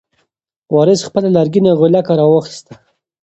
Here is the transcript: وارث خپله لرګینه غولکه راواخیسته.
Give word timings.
وارث 0.73 1.01
خپله 1.07 1.29
لرګینه 1.35 1.71
غولکه 1.79 2.13
راواخیسته. 2.19 2.73